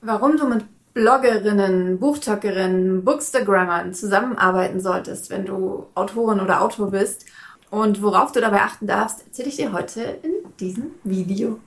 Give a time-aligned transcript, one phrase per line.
[0.00, 7.26] warum du mit Bloggerinnen, Buchtalkerinnen, Bookstagrammern zusammenarbeiten solltest, wenn du Autorin oder Autor bist
[7.70, 11.60] und worauf du dabei achten darfst, erzähle ich dir heute in diesem Video.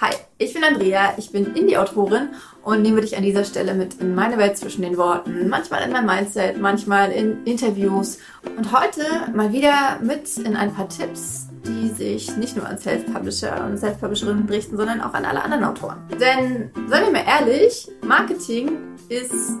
[0.00, 2.30] Hi, ich bin Andrea, ich bin Indie-Autorin
[2.62, 5.92] und nehme dich an dieser Stelle mit in meine Welt zwischen den Worten, manchmal in
[5.92, 8.18] mein Mindset, manchmal in Interviews
[8.56, 9.02] und heute
[9.34, 14.48] mal wieder mit in ein paar Tipps, die sich nicht nur an Self-Publisher und Self-Publisherinnen
[14.48, 15.98] richten, sondern auch an alle anderen Autoren.
[16.12, 18.70] Denn, seien wir mal ehrlich, Marketing
[19.08, 19.52] ist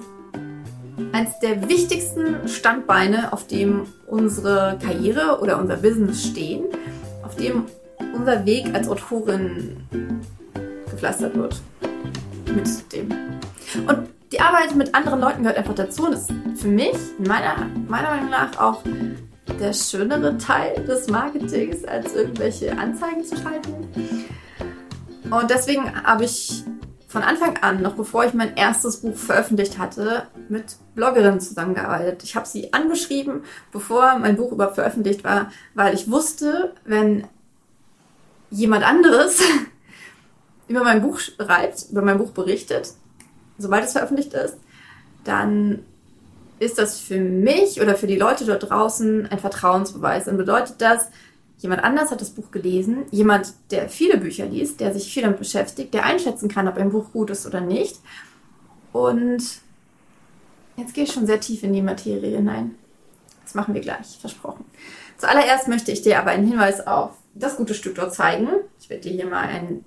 [1.12, 6.64] eines der wichtigsten Standbeine, auf dem unsere Karriere oder unser Business stehen,
[7.22, 7.64] auf dem
[8.14, 9.76] unser Weg als Autorin
[10.90, 11.60] gepflastert wird.
[12.54, 13.08] Mit dem.
[13.86, 18.10] Und die Arbeit mit anderen Leuten gehört einfach dazu und ist für mich, meiner, meiner
[18.10, 18.82] Meinung nach, auch
[19.58, 23.88] der schönere Teil des Marketings, als irgendwelche Anzeigen zu schalten.
[25.30, 26.64] Und deswegen habe ich
[27.10, 32.22] von Anfang an, noch bevor ich mein erstes Buch veröffentlicht hatte, mit Bloggerinnen zusammengearbeitet.
[32.22, 37.26] Ich habe sie angeschrieben, bevor mein Buch überhaupt veröffentlicht war, weil ich wusste, wenn
[38.50, 39.42] jemand anderes
[40.68, 42.92] über mein Buch schreibt, über mein Buch berichtet,
[43.58, 44.56] sobald es veröffentlicht ist,
[45.24, 45.84] dann
[46.60, 50.26] ist das für mich oder für die Leute dort draußen ein Vertrauensbeweis.
[50.26, 51.08] Dann bedeutet das,
[51.58, 55.38] jemand anders hat das Buch gelesen, jemand, der viele Bücher liest, der sich viel damit
[55.38, 57.96] beschäftigt, der einschätzen kann, ob ein Buch gut ist oder nicht.
[58.92, 59.42] Und
[60.76, 62.74] jetzt gehe ich schon sehr tief in die Materie hinein.
[63.42, 64.66] Das machen wir gleich, versprochen.
[65.16, 68.48] Zuallererst möchte ich dir aber einen Hinweis auf das gute Stück dort zeigen.
[68.80, 69.86] Ich werde dir hier mal einen,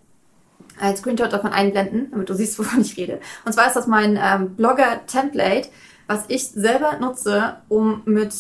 [0.80, 3.20] einen Screenshot davon einblenden, damit du siehst, wovon ich rede.
[3.46, 5.70] Und zwar ist das mein ähm, Blogger-Template
[6.14, 8.34] was ich selber nutze, um mit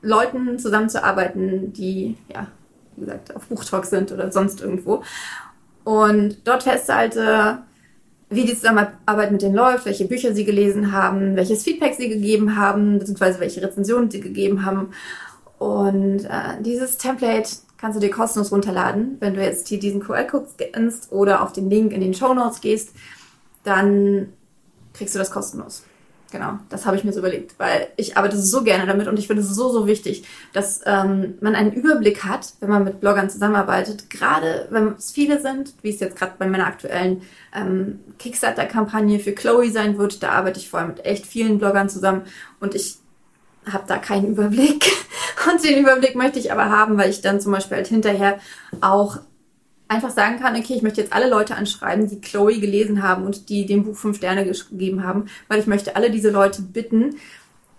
[0.00, 2.46] Leuten zusammenzuarbeiten, die, ja,
[2.96, 5.02] wie gesagt, auf Buchtalk sind oder sonst irgendwo.
[5.84, 7.58] Und dort festhalte,
[8.30, 12.56] wie die Zusammenarbeit mit denen läuft, welche Bücher sie gelesen haben, welches Feedback sie gegeben
[12.56, 14.90] haben, beziehungsweise welche Rezensionen sie gegeben haben.
[15.58, 19.16] Und äh, dieses Template kannst du dir kostenlos runterladen.
[19.20, 22.60] Wenn du jetzt hier diesen QR-Code scannst oder auf den Link in den Show Notes
[22.60, 22.90] gehst,
[23.64, 24.32] dann
[24.94, 25.84] kriegst du das kostenlos.
[26.30, 29.26] Genau, das habe ich mir so überlegt, weil ich arbeite so gerne damit und ich
[29.26, 33.30] finde es so, so wichtig, dass ähm, man einen Überblick hat, wenn man mit Bloggern
[33.30, 37.22] zusammenarbeitet, gerade wenn es viele sind, wie es jetzt gerade bei meiner aktuellen
[37.54, 41.88] ähm, Kickstarter-Kampagne für Chloe sein wird, da arbeite ich vor allem mit echt vielen Bloggern
[41.88, 42.22] zusammen
[42.60, 42.98] und ich
[43.72, 44.84] habe da keinen Überblick.
[45.50, 48.38] Und den Überblick möchte ich aber haben, weil ich dann zum Beispiel halt hinterher
[48.82, 49.18] auch
[49.88, 53.48] einfach sagen kann, okay, ich möchte jetzt alle Leute anschreiben, die Chloe gelesen haben und
[53.48, 57.16] die dem Buch fünf Sterne gegeben haben, weil ich möchte alle diese Leute bitten,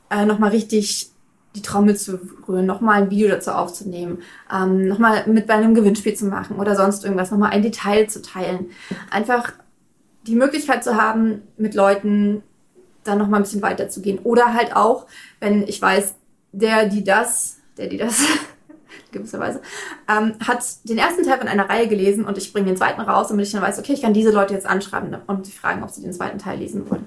[0.10, 1.12] äh, nochmal richtig
[1.56, 4.20] die Trommel zu rühren, nochmal ein Video dazu aufzunehmen,
[4.54, 8.22] ähm, nochmal mit bei einem Gewinnspiel zu machen oder sonst irgendwas, nochmal ein Detail zu
[8.22, 8.68] teilen.
[9.10, 9.54] Einfach
[10.28, 12.44] die Möglichkeit zu haben, mit Leuten
[13.04, 14.20] dann nochmal ein bisschen weiterzugehen.
[14.20, 15.08] Oder halt auch,
[15.40, 16.16] wenn ich weiß,
[16.52, 18.22] der, die das, der, die das
[19.12, 19.62] gewisserweise,
[20.08, 23.30] ähm, hat den ersten Teil von einer Reihe gelesen und ich bringe den zweiten raus,
[23.30, 25.90] damit ich dann weiß, okay, ich kann diese Leute jetzt anschreiben und sie fragen, ob
[25.90, 27.06] sie den zweiten Teil lesen wollen.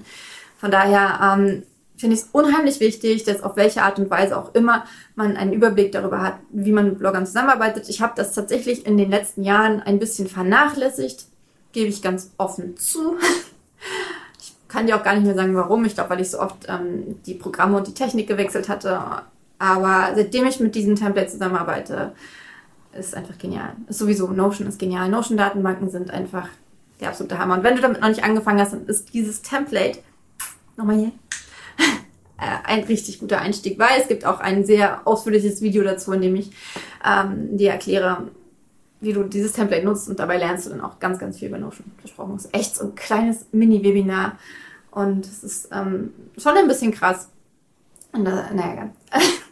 [0.57, 1.63] Von daher ähm,
[1.97, 5.53] finde ich es unheimlich wichtig, dass auf welche Art und Weise auch immer man einen
[5.53, 7.89] Überblick darüber hat, wie man mit Bloggern zusammenarbeitet.
[7.89, 11.25] Ich habe das tatsächlich in den letzten Jahren ein bisschen vernachlässigt,
[11.71, 13.17] gebe ich ganz offen zu.
[14.39, 15.85] ich kann dir auch gar nicht mehr sagen, warum.
[15.85, 19.23] Ich glaube, weil ich so oft ähm, die Programme und die Technik gewechselt hatte
[19.63, 22.11] aber seitdem ich mit diesem Template zusammenarbeite,
[22.91, 23.77] ist einfach genial.
[23.87, 25.07] Ist sowieso, Notion ist genial.
[25.07, 26.49] Notion-Datenbanken sind einfach
[26.99, 27.55] der absolute Hammer.
[27.55, 29.99] Und wenn du damit noch nicht angefangen hast, dann ist dieses Template,
[30.75, 31.11] nochmal hier,
[32.37, 36.21] äh, ein richtig guter Einstieg, weil es gibt auch ein sehr ausführliches Video dazu, in
[36.21, 36.51] dem ich
[37.05, 38.27] ähm, dir erkläre,
[38.99, 41.57] wie du dieses Template nutzt und dabei lernst du dann auch ganz, ganz viel über
[41.57, 41.89] Notion.
[41.99, 42.35] Versprochen.
[42.35, 44.37] Ist echt so ein kleines Mini-Webinar
[44.91, 47.29] und es ist ähm, schon ein bisschen krass.
[48.11, 48.89] Und, äh, naja,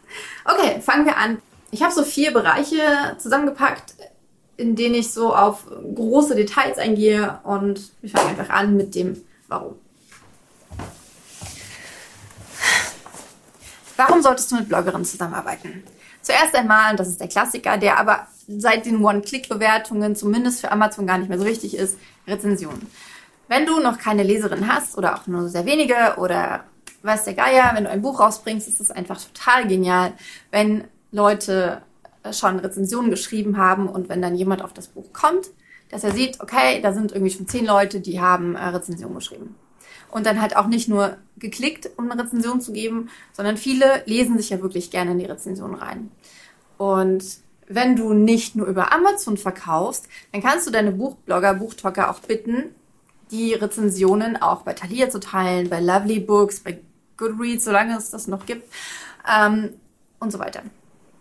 [0.44, 1.38] Okay, fangen wir an.
[1.70, 3.94] Ich habe so vier Bereiche zusammengepackt,
[4.56, 9.22] in denen ich so auf große Details eingehe und wir fangen einfach an mit dem
[9.48, 9.76] Warum.
[13.96, 15.84] Warum solltest du mit Bloggerinnen zusammenarbeiten?
[16.22, 21.18] Zuerst einmal, das ist der Klassiker, der aber seit den One-Click-Bewertungen zumindest für Amazon gar
[21.18, 22.86] nicht mehr so wichtig ist, Rezensionen.
[23.48, 26.64] Wenn du noch keine Leserin hast oder auch nur sehr wenige oder
[27.02, 30.12] weiß der Geier, wenn du ein Buch rausbringst, ist es einfach total genial,
[30.50, 31.82] wenn Leute
[32.22, 35.50] äh, schon Rezensionen geschrieben haben und wenn dann jemand auf das Buch kommt,
[35.90, 39.54] dass er sieht, okay, da sind irgendwie schon zehn Leute, die haben äh, Rezensionen geschrieben.
[40.10, 44.36] Und dann halt auch nicht nur geklickt, um eine Rezension zu geben, sondern viele lesen
[44.36, 46.10] sich ja wirklich gerne in die Rezension rein.
[46.76, 47.24] Und
[47.66, 52.74] wenn du nicht nur über Amazon verkaufst, dann kannst du deine Buchblogger, Buchtalker auch bitten,
[53.30, 56.78] die Rezensionen auch bei Thalia zu teilen, bei Lovely Books, bei
[57.22, 58.68] Goodreads, solange es das noch gibt
[59.28, 59.74] ähm,
[60.18, 60.62] und so weiter.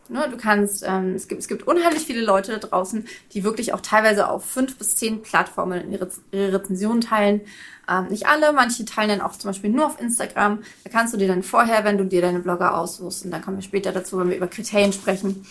[0.10, 3.74] Ne, du kannst, ähm, es, gibt, es gibt unheimlich viele Leute da draußen, die wirklich
[3.74, 7.40] auch teilweise auf fünf bis zehn Plattformen ihre, ihre Rezensionen teilen.
[7.88, 10.64] Ähm, nicht alle, manche teilen dann auch zum Beispiel nur auf Instagram.
[10.84, 13.56] Da kannst du dir dann vorher, wenn du dir deine Blogger aussuchst, und dann kommen
[13.56, 15.46] wir später dazu, wenn wir über Kriterien sprechen,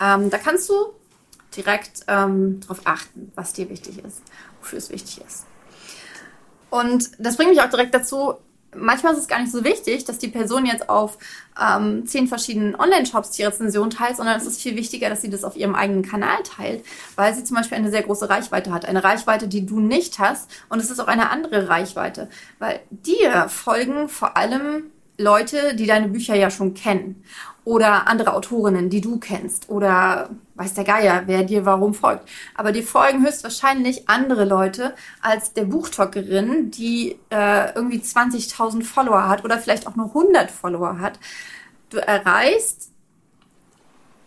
[0.00, 0.74] ähm, da kannst du
[1.56, 4.22] direkt ähm, darauf achten, was dir wichtig ist,
[4.60, 5.44] wofür es wichtig ist.
[6.70, 8.34] Und das bringt mich auch direkt dazu,
[8.76, 11.18] manchmal ist es gar nicht so wichtig, dass die Person jetzt auf
[11.60, 15.44] ähm, zehn verschiedenen Online-Shops die Rezension teilt, sondern es ist viel wichtiger, dass sie das
[15.44, 16.84] auf ihrem eigenen Kanal teilt,
[17.16, 18.86] weil sie zum Beispiel eine sehr große Reichweite hat.
[18.86, 20.50] Eine Reichweite, die du nicht hast.
[20.68, 22.28] Und es ist auch eine andere Reichweite,
[22.58, 27.24] weil dir folgen vor allem Leute, die deine Bücher ja schon kennen
[27.64, 32.28] oder andere Autorinnen, die du kennst oder weiß der Geier, wer dir warum folgt.
[32.54, 39.44] Aber dir folgen höchstwahrscheinlich andere Leute als der Buchtalkerin, die äh, irgendwie 20.000 Follower hat
[39.44, 41.18] oder vielleicht auch nur 100 Follower hat.
[41.90, 42.90] Du erreichst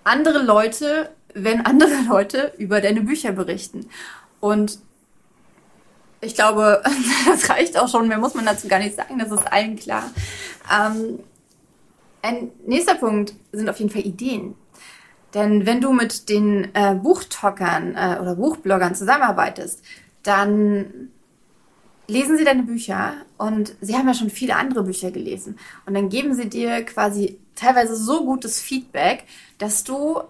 [0.04, 3.90] andere Leute, wenn andere Leute über deine Bücher berichten.
[4.40, 4.80] Und
[6.22, 6.82] ich glaube,
[7.26, 8.08] das reicht auch schon.
[8.08, 9.20] Mehr muss man dazu gar nicht sagen.
[9.20, 10.04] Das ist allen klar.
[10.74, 11.20] Ähm,
[12.22, 14.56] ein nächster Punkt sind auf jeden Fall Ideen.
[15.34, 19.84] Denn wenn du mit den äh, Buchtalkern äh, oder Buchbloggern zusammenarbeitest,
[20.24, 21.10] dann
[22.08, 25.60] lesen sie deine Bücher und sie haben ja schon viele andere Bücher gelesen.
[25.86, 29.26] Und dann geben sie dir quasi teilweise so gutes Feedback,
[29.58, 30.22] dass du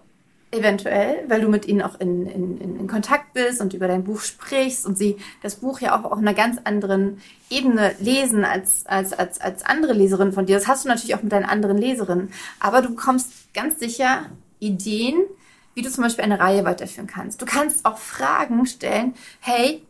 [0.52, 4.22] eventuell, weil du mit ihnen auch in, in, in Kontakt bist und über dein Buch
[4.22, 9.12] sprichst und sie das Buch ja auch auf einer ganz anderen Ebene lesen als, als,
[9.14, 10.56] als, als andere Leserinnen von dir.
[10.56, 12.32] Das hast du natürlich auch mit deinen anderen Leserinnen.
[12.60, 14.26] Aber du bekommst ganz sicher
[14.60, 15.16] Ideen,
[15.74, 17.42] wie du zum Beispiel eine Reihe weiterführen kannst.
[17.42, 19.14] Du kannst auch Fragen stellen.
[19.40, 19.86] Hey,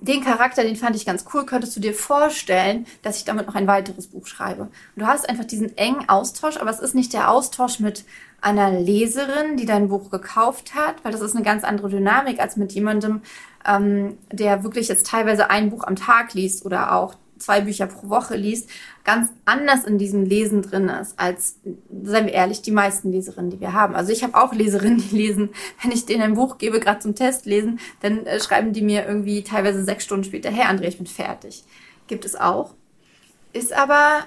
[0.00, 1.44] den Charakter, den fand ich ganz cool.
[1.44, 4.62] Könntest du dir vorstellen, dass ich damit noch ein weiteres Buch schreibe?
[4.62, 8.04] Und du hast einfach diesen engen Austausch, aber es ist nicht der Austausch mit
[8.40, 12.56] einer Leserin, die dein Buch gekauft hat, weil das ist eine ganz andere Dynamik als
[12.56, 13.22] mit jemandem,
[13.66, 18.08] ähm, der wirklich jetzt teilweise ein Buch am Tag liest oder auch zwei Bücher pro
[18.08, 18.68] Woche liest,
[19.04, 21.56] ganz anders in diesem Lesen drin ist, als,
[22.02, 23.94] seien wir ehrlich, die meisten Leserinnen, die wir haben.
[23.94, 25.50] Also ich habe auch Leserinnen, die lesen,
[25.82, 29.06] wenn ich denen ein Buch gebe, gerade zum Test lesen, dann äh, schreiben die mir
[29.06, 31.64] irgendwie teilweise sechs Stunden später, hey André, ich bin fertig.
[32.06, 32.74] Gibt es auch.
[33.52, 34.24] Ist aber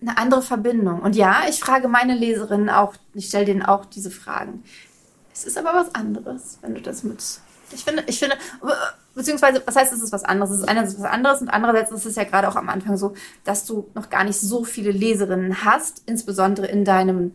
[0.00, 1.00] eine andere Verbindung.
[1.00, 4.62] Und ja, ich frage meine Leserinnen auch, ich stelle denen auch diese Fragen.
[5.32, 7.22] Es ist aber was anderes, wenn du das mit.
[7.72, 8.36] Ich finde, ich finde,
[9.14, 10.50] beziehungsweise, was heißt, es ist was anderes?
[10.50, 13.14] Es ist einerseits was anderes und andererseits ist es ja gerade auch am Anfang so,
[13.44, 17.32] dass du noch gar nicht so viele Leserinnen hast, insbesondere in deinem,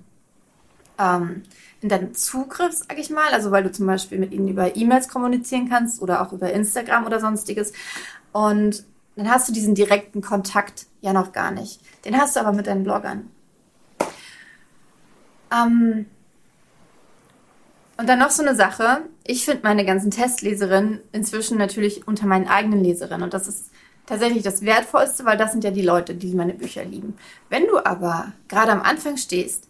[0.98, 1.44] ähm,
[1.82, 3.34] in deinem Zugriff, sag ich mal.
[3.34, 7.06] Also, weil du zum Beispiel mit ihnen über E-Mails kommunizieren kannst oder auch über Instagram
[7.06, 7.74] oder sonstiges.
[8.32, 8.86] Und
[9.16, 11.82] dann hast du diesen direkten Kontakt ja noch gar nicht.
[12.06, 13.30] Den hast du aber mit deinen Bloggern.
[15.52, 16.06] Ähm
[18.02, 19.04] und dann noch so eine Sache.
[19.24, 23.22] Ich finde meine ganzen Testleserinnen inzwischen natürlich unter meinen eigenen Leserinnen.
[23.22, 23.70] Und das ist
[24.08, 27.16] tatsächlich das Wertvollste, weil das sind ja die Leute, die meine Bücher lieben.
[27.50, 29.70] Wenn du aber gerade am Anfang stehst,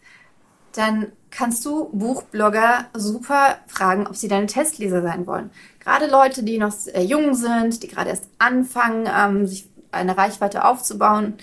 [0.72, 5.50] dann kannst du Buchblogger super fragen, ob sie deine Testleser sein wollen.
[5.82, 10.64] Gerade Leute, die noch sehr jung sind, die gerade erst anfangen, ähm, sich eine Reichweite
[10.64, 11.34] aufzubauen,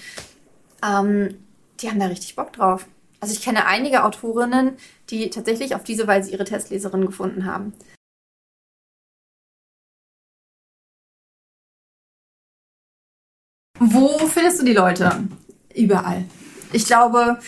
[0.83, 1.37] ähm,
[1.81, 2.87] die haben da richtig Bock drauf.
[3.21, 4.79] Also ich kenne einige Autorinnen,
[5.11, 7.73] die tatsächlich auf diese Weise ihre Testleserin gefunden haben.
[13.81, 15.29] Wo findest du die Leute?
[15.75, 16.25] Überall.
[16.73, 17.39] Ich glaube,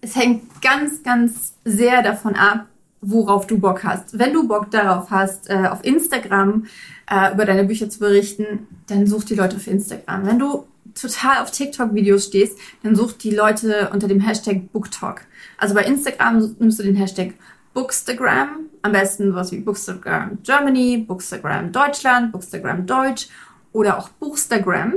[0.00, 2.66] es hängt ganz, ganz sehr davon ab,
[3.00, 4.18] worauf du Bock hast.
[4.18, 6.66] Wenn du Bock darauf hast, äh, auf Instagram
[7.08, 10.26] äh, über deine Bücher zu berichten, dann such die Leute auf Instagram.
[10.26, 10.66] Wenn du
[11.00, 15.22] total auf TikTok-Videos stehst, dann such die Leute unter dem Hashtag BookTalk.
[15.56, 17.34] Also bei Instagram nimmst du den Hashtag
[17.74, 23.28] Bookstagram, am besten was wie Bookstagram Germany, Bookstagram Deutschland, Bookstagram Deutsch
[23.72, 24.94] oder auch Buchstagram.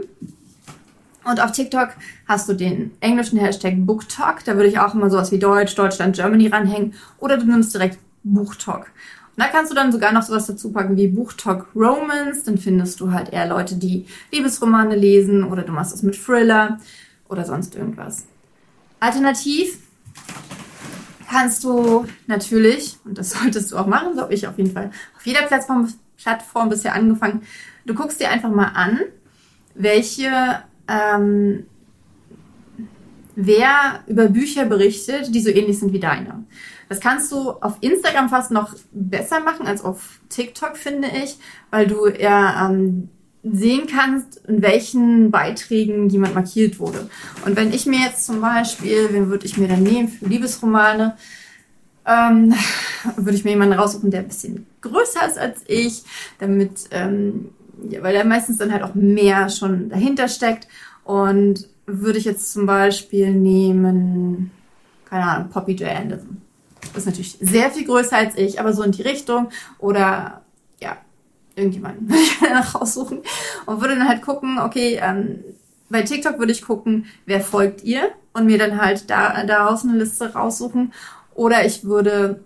[1.23, 1.89] Und auf TikTok
[2.27, 4.43] hast du den englischen Hashtag BookTalk.
[4.43, 6.95] Da würde ich auch immer sowas wie Deutsch, Deutschland, Germany ranhängen.
[7.19, 8.91] Oder du nimmst direkt BuchTalk.
[9.41, 12.43] Da kannst du dann sogar noch sowas dazu packen wie BuchTalk Romance.
[12.43, 16.77] Dann findest du halt eher Leute, die Liebesromane lesen oder du machst das mit Thriller
[17.27, 18.25] oder sonst irgendwas.
[18.99, 19.79] Alternativ
[21.27, 24.91] kannst du natürlich, und das solltest du auch machen, so habe ich auf jeden Fall
[25.17, 27.41] auf jeder Plattform, Plattform bisher angefangen,
[27.87, 28.99] du guckst dir einfach mal an,
[29.73, 30.29] welche
[30.87, 31.65] ähm,
[33.35, 36.43] wer über Bücher berichtet, die so ähnlich sind wie deine.
[36.91, 41.37] Das kannst du auf Instagram fast noch besser machen als auf TikTok, finde ich,
[41.69, 43.07] weil du ja ähm,
[43.43, 47.09] sehen kannst, in welchen Beiträgen jemand markiert wurde.
[47.45, 51.15] Und wenn ich mir jetzt zum Beispiel, wen würde ich mir dann nehmen für Liebesromane,
[52.05, 52.53] ähm,
[53.15, 56.03] würde ich mir jemanden raussuchen, der ein bisschen größer ist als ich,
[56.39, 57.51] damit, ähm,
[57.89, 60.67] ja, weil da meistens dann halt auch mehr schon dahinter steckt.
[61.05, 64.51] Und würde ich jetzt zum Beispiel nehmen,
[65.05, 65.89] keine Ahnung, Poppy J.
[65.89, 66.50] Anderson.
[66.95, 69.49] Ist natürlich sehr viel größer als ich, aber so in die Richtung.
[69.79, 70.41] Oder
[70.79, 70.97] ja,
[71.55, 73.19] irgendjemanden würde ich danach raussuchen
[73.65, 75.43] und würde dann halt gucken, okay, ähm,
[75.89, 79.97] bei TikTok würde ich gucken, wer folgt ihr und mir dann halt da, daraus eine
[79.97, 80.93] Liste raussuchen.
[81.35, 82.41] Oder ich würde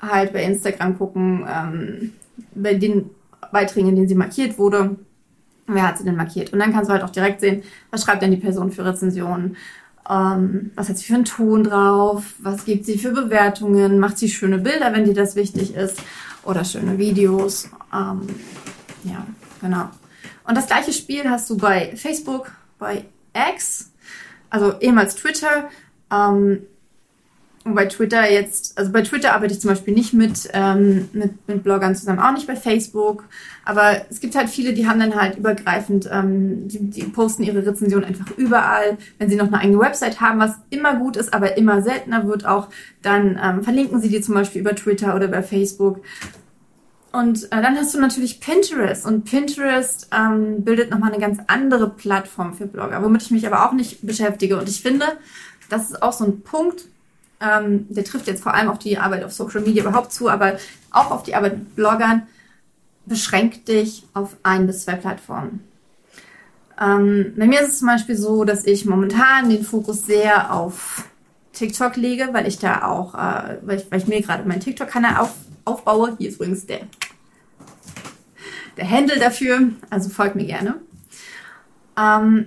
[0.00, 2.12] halt bei Instagram gucken, ähm,
[2.54, 3.10] bei den
[3.52, 4.96] Beiträgen, in denen sie markiert wurde,
[5.66, 6.52] wer hat sie denn markiert.
[6.52, 9.56] Und dann kannst du halt auch direkt sehen, was schreibt denn die Person für Rezensionen,
[10.08, 14.28] ähm, was hat sie für einen Ton drauf, was gibt sie für Bewertungen, macht sie
[14.28, 16.02] schöne Bilder, wenn dir das wichtig ist
[16.44, 17.68] oder schöne Videos.
[17.92, 18.22] Ähm,
[19.04, 19.26] ja,
[19.60, 19.90] genau.
[20.46, 23.04] Und das gleiche Spiel hast du bei Facebook, bei
[23.54, 23.90] X,
[24.48, 25.70] also ehemals Twitter.
[26.12, 26.62] Ähm,
[27.62, 31.46] und bei Twitter jetzt, also bei Twitter arbeite ich zum Beispiel nicht mit, ähm, mit,
[31.46, 33.24] mit Bloggern zusammen, auch nicht bei Facebook.
[33.66, 37.64] Aber es gibt halt viele, die haben dann halt übergreifend, ähm, die, die posten ihre
[37.66, 38.96] Rezension einfach überall.
[39.18, 42.46] Wenn sie noch eine eigene Website haben, was immer gut ist, aber immer seltener wird
[42.46, 42.68] auch,
[43.02, 46.00] dann ähm, verlinken sie die zum Beispiel über Twitter oder über Facebook.
[47.12, 49.04] Und äh, dann hast du natürlich Pinterest.
[49.04, 53.68] Und Pinterest ähm, bildet nochmal eine ganz andere Plattform für Blogger, womit ich mich aber
[53.68, 54.56] auch nicht beschäftige.
[54.56, 55.04] Und ich finde,
[55.68, 56.86] das ist auch so ein Punkt,
[57.40, 60.58] ähm, der trifft jetzt vor allem auf die Arbeit auf Social Media überhaupt zu, aber
[60.90, 62.26] auch auf die Arbeit mit Bloggern.
[63.06, 65.64] Beschränk dich auf ein bis zwei Plattformen.
[66.80, 71.04] Ähm, bei mir ist es zum Beispiel so, dass ich momentan den Fokus sehr auf
[71.52, 75.18] TikTok lege, weil ich da auch, äh, weil, ich, weil ich mir gerade meinen TikTok-Kanal
[75.18, 76.16] auf, aufbaue.
[76.18, 76.80] Hier ist übrigens der,
[78.76, 80.76] der Handle dafür, also folgt mir gerne.
[81.98, 82.46] Ähm,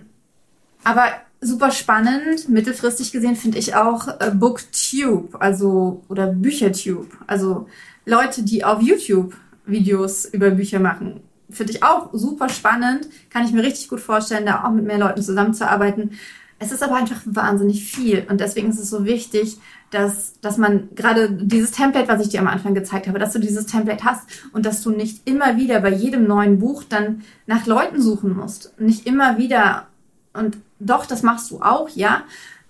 [0.84, 1.10] aber
[1.44, 7.68] super spannend, mittelfristig gesehen finde ich auch äh, Booktube, also oder Büchertube, also
[8.06, 9.36] Leute, die auf YouTube
[9.66, 11.22] Videos über Bücher machen.
[11.50, 14.98] Finde ich auch super spannend, kann ich mir richtig gut vorstellen, da auch mit mehr
[14.98, 16.12] Leuten zusammenzuarbeiten.
[16.60, 19.58] Es ist aber einfach wahnsinnig viel und deswegen ist es so wichtig,
[19.92, 23.40] dass, dass man gerade dieses Template, was ich dir am Anfang gezeigt habe, dass du
[23.40, 24.24] dieses Template hast
[24.54, 28.80] und dass du nicht immer wieder bei jedem neuen Buch dann nach Leuten suchen musst.
[28.80, 29.88] Nicht immer wieder
[30.34, 32.24] und doch, das machst du auch, ja,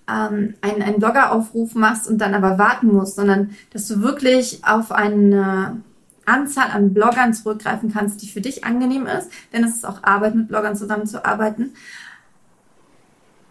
[0.07, 4.91] ähm, einen, einen Bloggeraufruf machst und dann aber warten musst, sondern dass du wirklich auf
[4.91, 5.81] eine
[6.25, 10.35] Anzahl an Bloggern zurückgreifen kannst, die für dich angenehm ist, denn es ist auch Arbeit,
[10.35, 11.73] mit Bloggern zusammenzuarbeiten.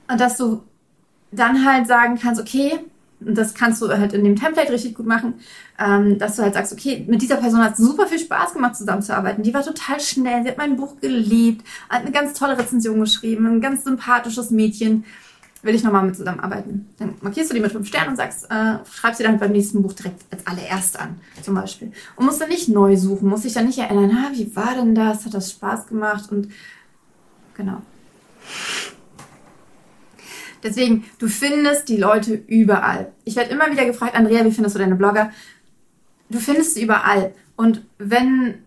[0.08, 0.62] Und dass du
[1.30, 2.78] dann halt sagen kannst, okay,
[3.26, 5.34] und das kannst du halt in dem Template richtig gut machen,
[5.78, 8.76] ähm, dass du halt sagst, okay, mit dieser Person hat es super viel Spaß gemacht,
[8.76, 9.42] zusammenzuarbeiten.
[9.42, 13.46] Die war total schnell, sie hat mein Buch geliebt, hat eine ganz tolle Rezension geschrieben,
[13.46, 15.04] ein ganz sympathisches Mädchen.
[15.62, 16.88] Will ich nochmal mit zusammenarbeiten.
[16.98, 19.80] Dann markierst du die mit fünf Sternen und sagst, äh, schreibst sie dann beim nächsten
[19.80, 21.92] Buch direkt als allererst an, zum Beispiel.
[22.16, 24.96] Und musst dann nicht neu suchen, musst dich dann nicht erinnern, ah, wie war denn
[24.96, 25.24] das?
[25.24, 26.32] Hat das Spaß gemacht?
[26.32, 26.48] Und
[27.54, 27.80] genau.
[30.62, 33.12] Deswegen, du findest die Leute überall.
[33.24, 35.30] Ich werde immer wieder gefragt, Andrea, wie findest du deine Blogger?
[36.30, 37.34] Du findest sie überall.
[37.56, 38.62] Und wenn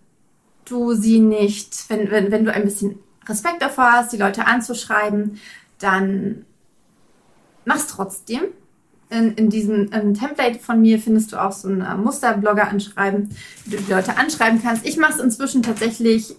[0.66, 5.40] du sie nicht, wenn, wenn, wenn du ein bisschen Respekt davor hast, die Leute anzuschreiben,
[5.80, 6.46] dann
[7.66, 8.42] mach's trotzdem.
[9.10, 13.30] In, in diesem in Template von mir findest du auch so ein äh, Musterblogger anschreiben,
[13.66, 14.86] wie du die Leute anschreiben kannst.
[14.86, 16.36] Ich mache es inzwischen tatsächlich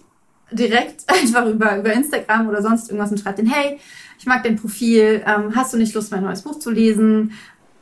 [0.51, 3.79] direkt einfach über, über Instagram oder sonst irgendwas und schreibe den, hey,
[4.19, 7.33] ich mag dein Profil, ähm, hast du nicht Lust, mein neues Buch zu lesen?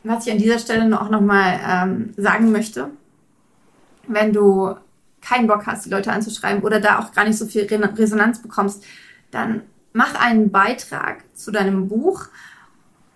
[0.03, 2.89] Was ich an dieser Stelle auch nochmal ähm, sagen möchte,
[4.07, 4.75] wenn du
[5.21, 8.83] keinen Bock hast, die Leute anzuschreiben oder da auch gar nicht so viel Resonanz bekommst,
[9.31, 9.61] dann
[9.93, 12.25] mach einen Beitrag zu deinem Buch.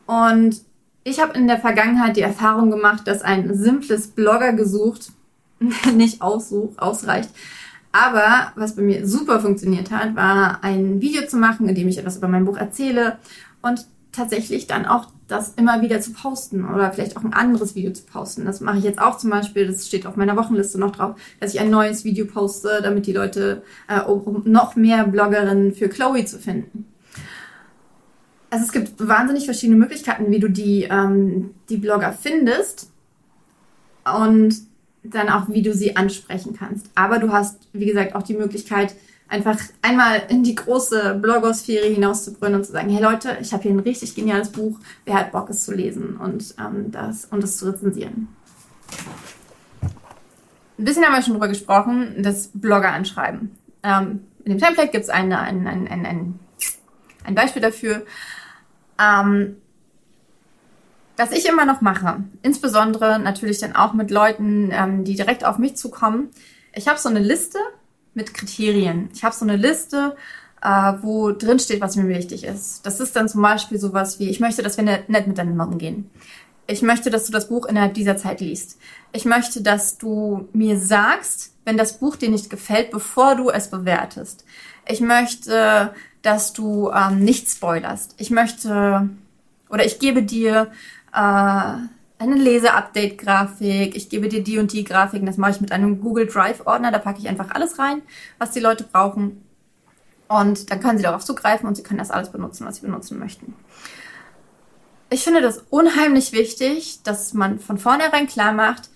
[0.07, 0.61] Und
[1.03, 5.11] ich habe in der Vergangenheit die Erfahrung gemacht, dass ein simples Blogger gesucht
[5.93, 7.29] nicht aussuch, ausreicht,
[7.91, 11.97] aber was bei mir super funktioniert hat, war ein Video zu machen, in dem ich
[11.97, 13.17] etwas über mein Buch erzähle
[13.61, 17.93] und tatsächlich dann auch das immer wieder zu posten oder vielleicht auch ein anderes Video
[17.93, 18.45] zu posten.
[18.45, 21.53] Das mache ich jetzt auch zum Beispiel, das steht auf meiner Wochenliste noch drauf, dass
[21.53, 26.25] ich ein neues Video poste, damit die Leute, äh, um noch mehr Bloggerinnen für Chloe
[26.25, 26.85] zu finden.
[28.49, 32.89] Also es gibt wahnsinnig verschiedene Möglichkeiten, wie du die, ähm, die Blogger findest.
[34.03, 34.55] Und
[35.03, 36.89] dann auch, wie du sie ansprechen kannst.
[36.95, 38.95] Aber du hast, wie gesagt, auch die Möglichkeit,
[39.29, 43.71] einfach einmal in die große Blogosphäre hinauszubrüllen und zu sagen, hey Leute, ich habe hier
[43.71, 47.57] ein richtig geniales Buch, wer hat Bock, es zu lesen und ähm, das und es
[47.57, 48.27] zu rezensieren.
[50.77, 53.51] Ein bisschen haben wir schon drüber gesprochen, das Blogger anschreiben.
[53.83, 56.39] Ähm, in dem Template gibt es ein, ein, ein, ein,
[57.23, 58.05] ein Beispiel dafür.
[58.97, 59.57] Ähm,
[61.19, 65.57] was ich immer noch mache, insbesondere natürlich dann auch mit Leuten, ähm, die direkt auf
[65.57, 66.29] mich zukommen,
[66.73, 67.59] ich habe so eine Liste
[68.13, 69.09] mit Kriterien.
[69.13, 70.15] Ich habe so eine Liste,
[70.61, 72.85] äh, wo drin steht, was mir wichtig ist.
[72.85, 76.09] Das ist dann zum Beispiel sowas wie, ich möchte, dass wir nett miteinander umgehen.
[76.67, 78.77] Ich möchte, dass du das Buch innerhalb dieser Zeit liest.
[79.11, 83.69] Ich möchte, dass du mir sagst, wenn das Buch dir nicht gefällt, bevor du es
[83.69, 84.45] bewertest.
[84.87, 88.15] Ich möchte, dass du ähm, nicht spoilerst.
[88.17, 89.09] Ich möchte
[89.69, 90.71] oder ich gebe dir
[91.13, 93.95] äh, eine Lese-Update-Grafik.
[93.95, 95.25] Ich gebe dir die und die Grafiken.
[95.25, 96.91] Das mache ich mit einem Google Drive-Ordner.
[96.91, 98.01] Da packe ich einfach alles rein,
[98.37, 99.43] was die Leute brauchen.
[100.27, 103.17] Und dann können sie darauf zugreifen und sie können das alles benutzen, was sie benutzen
[103.17, 103.55] möchten
[105.09, 108.89] ich finde das unheimlich wichtig, dass man von vornherein klar macht,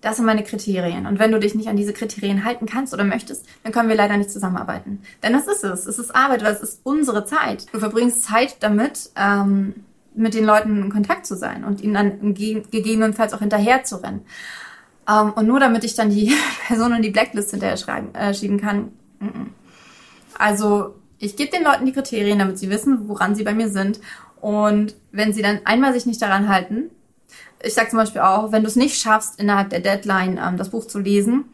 [0.00, 1.06] das sind meine Kriterien.
[1.06, 3.96] Und wenn du dich nicht an diese Kriterien halten kannst oder möchtest, dann können wir
[3.96, 5.02] leider nicht zusammenarbeiten.
[5.24, 5.86] Denn das ist es.
[5.86, 7.66] Es ist Arbeit, weil es ist unsere Zeit.
[7.72, 9.74] Du verbringst Zeit damit, ähm,
[10.18, 14.22] mit den Leuten in Kontakt zu sein und ihnen dann gegebenenfalls auch hinterher zu rennen.
[15.08, 16.34] Ähm, und nur damit ich dann die
[16.66, 18.92] Person in die Blacklist hinterher schreiben, äh, schieben kann.
[20.38, 24.00] Also ich gebe den Leuten die Kriterien, damit sie wissen, woran sie bei mir sind
[24.40, 26.90] und wenn sie dann einmal sich nicht daran halten,
[27.62, 30.70] ich sage zum Beispiel auch, wenn du es nicht schaffst, innerhalb der Deadline ähm, das
[30.70, 31.46] Buch zu lesen,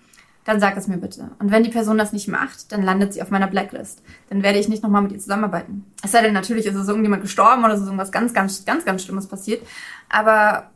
[0.44, 1.30] dann sag es mir bitte.
[1.38, 4.02] Und wenn die Person das nicht macht, dann landet sie auf meiner Blacklist.
[4.28, 5.86] Dann werde ich nicht nochmal mit ihr zusammenarbeiten.
[6.02, 9.02] Es sei denn, natürlich ist es irgendjemand gestorben oder ist irgendwas ganz, ganz, ganz, ganz
[9.02, 9.66] Schlimmes passiert.
[10.10, 10.70] Aber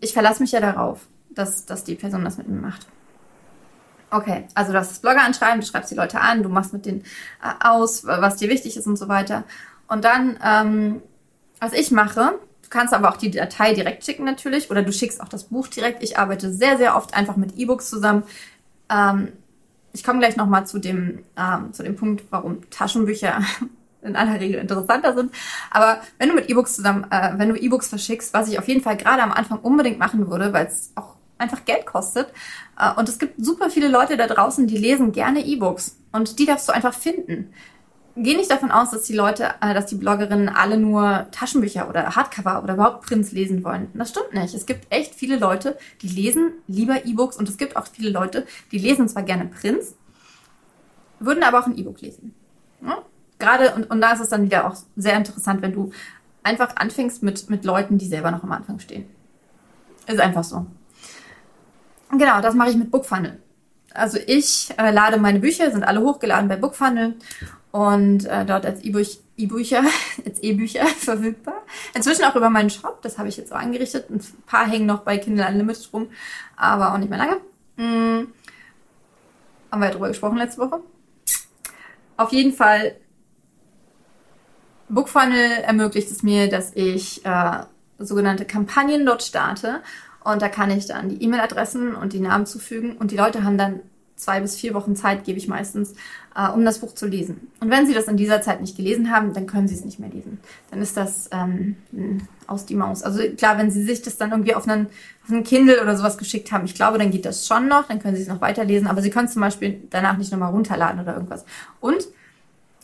[0.00, 1.00] ich verlasse mich ja darauf,
[1.30, 2.86] dass, dass die Person das mit mir macht.
[4.10, 6.86] Okay, also du hast das Blogger anschreiben, du schreibst die Leute an, du machst mit
[6.86, 7.00] denen
[7.42, 9.44] äh, aus, was dir wichtig ist und so weiter.
[9.88, 11.02] Und dann ähm,
[11.64, 15.20] was ich mache, du kannst aber auch die Datei direkt schicken natürlich oder du schickst
[15.20, 16.02] auch das Buch direkt.
[16.02, 18.24] Ich arbeite sehr, sehr oft einfach mit E-Books zusammen.
[18.90, 19.32] Ähm,
[19.92, 23.40] ich komme gleich nochmal zu dem, ähm, zu dem Punkt, warum Taschenbücher
[24.02, 25.32] in aller Regel interessanter sind.
[25.70, 28.82] Aber wenn du mit E-Books zusammen, äh, wenn du E-Books verschickst, was ich auf jeden
[28.82, 32.28] Fall gerade am Anfang unbedingt machen würde, weil es auch einfach Geld kostet.
[32.78, 35.96] Äh, und es gibt super viele Leute da draußen, die lesen gerne E-Books.
[36.12, 37.52] Und die darfst du einfach finden
[38.16, 42.14] gehe nicht davon aus, dass die Leute, äh, dass die Bloggerinnen alle nur Taschenbücher oder
[42.14, 43.88] Hardcover oder überhaupt Prints lesen wollen.
[43.94, 44.54] Das stimmt nicht.
[44.54, 48.46] Es gibt echt viele Leute, die lesen lieber E-Books und es gibt auch viele Leute,
[48.70, 49.94] die lesen zwar gerne Prints,
[51.18, 52.34] würden aber auch ein E-Book lesen.
[52.82, 52.98] Ja?
[53.38, 55.90] Gerade, und, und da ist es dann wieder auch sehr interessant, wenn du
[56.44, 59.06] einfach anfängst mit, mit Leuten, die selber noch am Anfang stehen.
[60.06, 60.66] Ist einfach so.
[62.10, 63.40] Genau, das mache ich mit Bookfunnel.
[63.92, 67.16] Also ich äh, lade meine Bücher, sind alle hochgeladen bei Bookfunnel
[67.74, 69.82] und äh, dort als E-Bücher,
[70.24, 71.60] als E-Bücher verfügbar.
[71.92, 74.08] Inzwischen auch über meinen Shop, das habe ich jetzt auch eingerichtet.
[74.10, 76.06] Ein paar hängen noch bei Kindle Unlimited rum,
[76.54, 77.38] aber auch nicht mehr lange.
[77.76, 78.28] Hm.
[79.72, 80.78] Haben wir ja drüber gesprochen letzte Woche.
[82.16, 82.94] Auf jeden Fall,
[84.88, 87.64] Bookfunnel ermöglicht es mir, dass ich äh,
[87.98, 89.82] sogenannte Kampagnen dort starte.
[90.22, 93.58] Und da kann ich dann die E-Mail-Adressen und die Namen zufügen und die Leute haben
[93.58, 93.80] dann
[94.16, 95.94] zwei bis vier Wochen Zeit gebe ich meistens,
[96.34, 97.50] äh, um das Buch zu lesen.
[97.60, 99.98] Und wenn Sie das in dieser Zeit nicht gelesen haben, dann können Sie es nicht
[99.98, 100.40] mehr lesen.
[100.70, 101.76] Dann ist das ähm,
[102.46, 103.02] aus die Maus.
[103.02, 104.86] Also klar, wenn Sie sich das dann irgendwie auf einen,
[105.24, 108.00] auf einen Kindle oder sowas geschickt haben, ich glaube, dann geht das schon noch, dann
[108.00, 111.00] können Sie es noch weiterlesen, aber Sie können es zum Beispiel danach nicht nochmal runterladen
[111.00, 111.44] oder irgendwas.
[111.80, 112.06] Und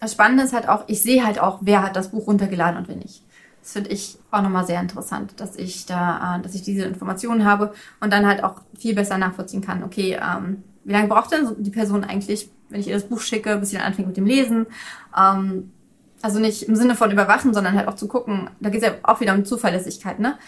[0.00, 2.88] das Spannende ist halt auch, ich sehe halt auch, wer hat das Buch runtergeladen und
[2.88, 3.22] wer nicht.
[3.62, 7.44] Das finde ich auch nochmal sehr interessant, dass ich da, äh, dass ich diese Informationen
[7.44, 11.54] habe und dann halt auch viel besser nachvollziehen kann, okay, ähm, wie lange braucht denn
[11.58, 14.26] die Person eigentlich, wenn ich ihr das Buch schicke, bis sie dann anfängt mit dem
[14.26, 14.66] Lesen?
[15.16, 15.70] Ähm,
[16.22, 18.94] also nicht im Sinne von überwachen, sondern halt auch zu gucken, da geht es ja
[19.02, 20.38] auch wieder um Zuverlässigkeit, ne?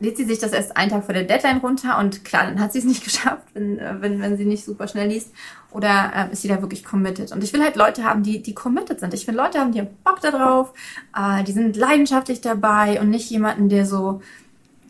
[0.00, 2.72] Lädt sie sich das erst einen Tag vor der Deadline runter und klar, dann hat
[2.72, 5.32] sie es nicht geschafft, wenn, äh, wenn, wenn sie nicht super schnell liest.
[5.70, 7.32] Oder äh, ist sie da wirklich committed?
[7.32, 9.14] Und ich will halt Leute haben, die, die committed sind.
[9.14, 10.72] Ich will Leute haben, die haben Bock da drauf,
[11.16, 14.20] äh, die sind leidenschaftlich dabei und nicht jemanden, der so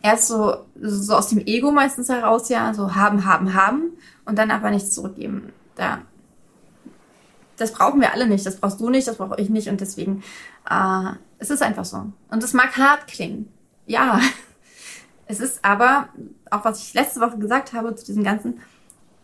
[0.03, 3.93] erst so, so aus dem Ego meistens heraus, ja, so haben, haben, haben
[4.27, 5.53] und dann aber nichts zurückgeben.
[5.75, 6.03] Da,
[7.57, 8.45] das brauchen wir alle nicht.
[8.47, 9.69] Das brauchst du nicht, das brauche ich nicht.
[9.69, 10.23] Und deswegen,
[10.69, 12.13] äh, es ist einfach so.
[12.31, 13.53] Und es mag hart klingen.
[13.87, 14.21] Ja.
[15.27, 16.11] Es ist aber,
[16.51, 18.61] auch was ich letzte Woche gesagt habe zu diesem Ganzen,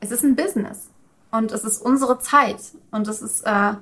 [0.00, 0.88] es ist ein Business.
[1.30, 2.56] Und es ist unsere Zeit.
[2.90, 3.74] Und es ist äh,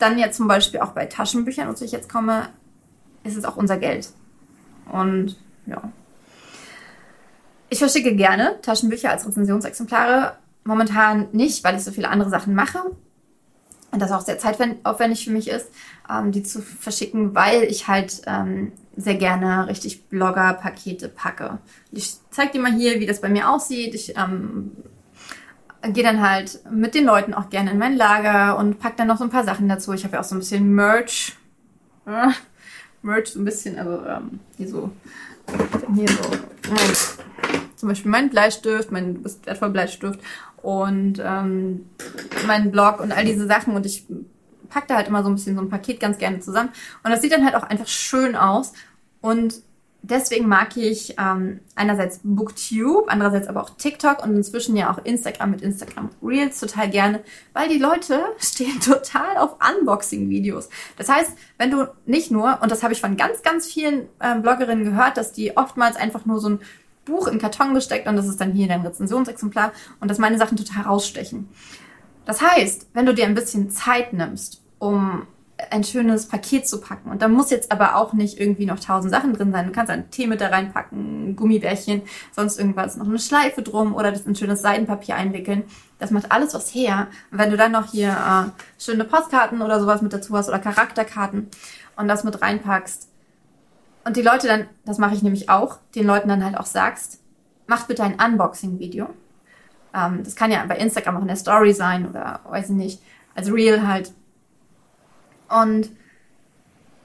[0.00, 2.48] dann ja zum Beispiel auch bei Taschenbüchern, wozu ich jetzt komme,
[3.22, 4.10] ist es auch unser Geld.
[4.90, 5.92] Und ja.
[7.68, 10.36] Ich verschicke gerne Taschenbücher als Rezensionsexemplare.
[10.64, 12.82] Momentan nicht, weil ich so viele andere Sachen mache.
[13.92, 15.70] Und das auch sehr zeitaufwendig für mich ist,
[16.10, 21.58] ähm, die zu verschicken, weil ich halt ähm, sehr gerne richtig Blogger-Pakete packe.
[21.92, 23.94] Ich zeige dir mal hier, wie das bei mir aussieht.
[23.94, 24.72] Ich ähm,
[25.92, 29.18] gehe dann halt mit den Leuten auch gerne in mein Lager und pack dann noch
[29.18, 29.92] so ein paar Sachen dazu.
[29.92, 31.36] Ich habe ja auch so ein bisschen Merch.
[32.06, 32.32] Äh,
[33.02, 34.90] Merch so ein bisschen, also ähm, hier so,
[35.94, 36.32] hier so,
[36.72, 36.94] äh,
[37.76, 40.20] zum Beispiel mein Bleistift, mein wertvoller Bleistift
[40.62, 41.86] und ähm,
[42.46, 44.06] meinen Blog und all diese Sachen und ich
[44.68, 46.70] packe da halt immer so ein bisschen so ein Paket ganz gerne zusammen.
[47.02, 48.72] Und das sieht dann halt auch einfach schön aus
[49.20, 49.62] und
[50.10, 55.50] deswegen mag ich ähm, einerseits Booktube, andererseits aber auch TikTok und inzwischen ja auch Instagram
[55.50, 60.68] mit Instagram Reels total gerne, weil die Leute stehen total auf Unboxing-Videos.
[60.96, 64.42] Das heißt, wenn du nicht nur, und das habe ich von ganz, ganz vielen ähm,
[64.42, 66.60] Bloggerinnen gehört, dass die oftmals einfach nur so ein
[67.04, 70.56] Buch in Karton gesteckt und das ist dann hier dein Rezensionsexemplar und dass meine Sachen
[70.56, 71.48] total rausstechen.
[72.24, 75.26] Das heißt, wenn du dir ein bisschen Zeit nimmst, um
[75.70, 77.10] ein schönes Paket zu packen.
[77.10, 79.66] Und da muss jetzt aber auch nicht irgendwie noch tausend Sachen drin sein.
[79.66, 84.12] Du kannst einen Tee mit da reinpacken, Gummibärchen, sonst irgendwas, noch eine Schleife drum oder
[84.12, 85.64] das in schönes Seidenpapier einwickeln.
[85.98, 87.06] Das macht alles was her.
[87.30, 90.58] Und wenn du dann noch hier äh, schöne Postkarten oder sowas mit dazu hast oder
[90.58, 91.48] Charakterkarten
[91.96, 93.08] und das mit reinpackst
[94.04, 97.20] und die Leute dann, das mache ich nämlich auch, den Leuten dann halt auch sagst,
[97.66, 99.08] macht bitte ein Unboxing-Video.
[99.94, 103.02] Ähm, das kann ja bei Instagram auch in der Story sein oder weiß ich nicht,
[103.34, 104.12] als Real halt
[105.48, 105.90] und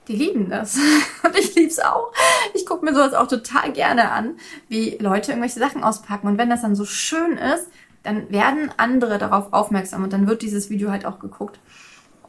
[0.08, 0.78] die lieben das.
[1.24, 2.12] Und ich lieb's auch.
[2.54, 4.36] Ich gucke mir sowas auch total gerne an,
[4.68, 6.28] wie Leute irgendwelche Sachen auspacken.
[6.28, 7.68] Und wenn das dann so schön ist,
[8.04, 11.60] dann werden andere darauf aufmerksam und dann wird dieses Video halt auch geguckt.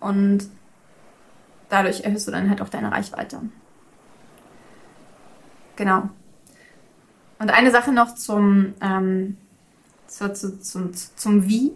[0.00, 0.48] Und
[1.70, 3.40] dadurch erhöhst du dann halt auch deine Reichweite.
[5.76, 6.10] Genau.
[7.38, 9.38] Und eine Sache noch zum, ähm,
[10.06, 11.72] zu, zu, zum, zum Wie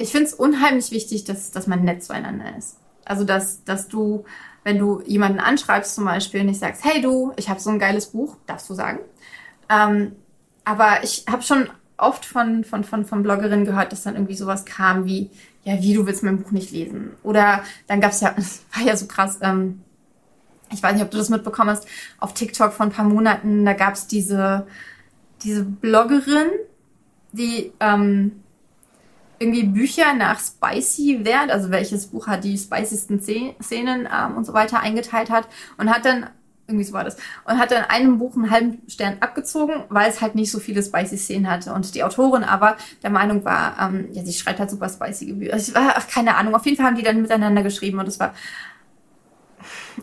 [0.00, 2.76] ich finde es unheimlich wichtig, dass, dass man nett zueinander ist.
[3.04, 4.24] Also, dass, dass du,
[4.64, 8.06] wenn du jemanden anschreibst zum Beispiel, nicht sagst, hey du, ich habe so ein geiles
[8.06, 9.00] Buch, darfst du sagen.
[9.68, 10.12] Ähm,
[10.64, 14.64] aber ich habe schon oft von, von, von, von Bloggerinnen gehört, dass dann irgendwie sowas
[14.64, 15.30] kam wie,
[15.64, 17.10] ja, wie, du willst mein Buch nicht lesen.
[17.22, 19.82] Oder dann gab es ja, das war ja so krass, ähm,
[20.72, 21.86] ich weiß nicht, ob du das mitbekommen hast,
[22.18, 24.66] auf TikTok vor ein paar Monaten, da gab es diese,
[25.42, 26.48] diese Bloggerin,
[27.32, 28.40] die ähm,
[29.40, 34.52] irgendwie Bücher nach Spicy Wert, also welches Buch hat die spiciesten Szenen ähm, und so
[34.52, 35.48] weiter eingeteilt hat
[35.78, 36.28] und hat dann
[36.70, 37.16] irgendwie so war das.
[37.44, 40.82] Und hat dann einem Buch einen halben Stern abgezogen, weil es halt nicht so viele
[40.82, 41.72] spicy Szenen hatte.
[41.72, 45.54] Und die Autorin aber der Meinung war, ähm, ja, sie schreibt halt super spicy Bücher.
[45.54, 46.54] Also, ach, keine Ahnung.
[46.54, 48.34] Auf jeden Fall haben die dann miteinander geschrieben und es war,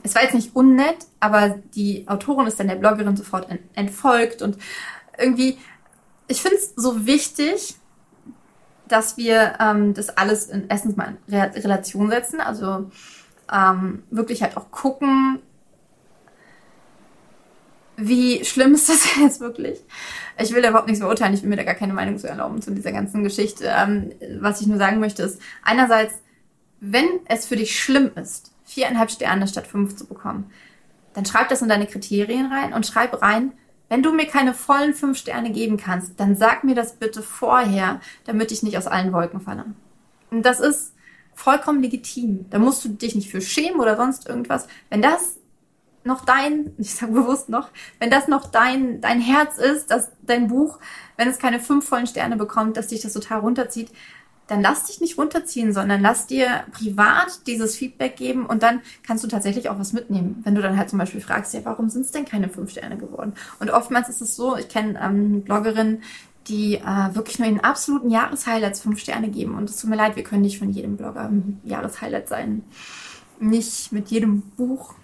[0.03, 4.57] es war jetzt nicht unnett, aber die Autorin ist dann der Bloggerin sofort entfolgt und
[5.17, 5.57] irgendwie,
[6.27, 7.77] ich finde es so wichtig,
[8.87, 12.89] dass wir ähm, das alles in erstens mal in Re Relation setzen, also
[13.51, 15.39] ähm, wirklich halt auch gucken,
[17.97, 19.79] wie schlimm ist das jetzt wirklich?
[20.39, 22.61] Ich will da überhaupt nichts beurteilen, ich will mir da gar keine Meinung zu erlauben
[22.61, 23.73] zu dieser ganzen Geschichte.
[23.75, 26.15] Ähm, was ich nur sagen möchte ist, einerseits,
[26.79, 30.51] wenn es für dich schlimm ist, viereinhalb Sterne statt fünf zu bekommen,
[31.13, 33.53] dann schreib das in deine Kriterien rein und schreib rein,
[33.89, 38.01] wenn du mir keine vollen fünf Sterne geben kannst, dann sag mir das bitte vorher,
[38.25, 39.65] damit ich nicht aus allen Wolken falle.
[40.29, 40.93] Und das ist
[41.33, 42.45] vollkommen legitim.
[42.49, 44.67] Da musst du dich nicht für schämen oder sonst irgendwas.
[44.89, 45.37] Wenn das
[46.03, 47.69] noch dein, ich sage bewusst noch,
[47.99, 50.79] wenn das noch dein, dein Herz ist, dass dein Buch,
[51.15, 53.91] wenn es keine fünf vollen Sterne bekommt, dass dich das total runterzieht,
[54.47, 59.23] dann lass dich nicht runterziehen, sondern lass dir privat dieses Feedback geben und dann kannst
[59.23, 60.41] du tatsächlich auch was mitnehmen.
[60.43, 62.97] Wenn du dann halt zum Beispiel fragst, ja, warum sind es denn keine fünf Sterne
[62.97, 63.33] geworden?
[63.59, 66.01] Und oftmals ist es so, ich kenne ähm, Bloggerinnen,
[66.47, 69.55] die äh, wirklich nur in absoluten Jahreshighlights fünf Sterne geben.
[69.55, 72.63] Und es tut mir leid, wir können nicht von jedem Blogger ein Jahreshighlight sein.
[73.39, 74.95] Nicht mit jedem Buch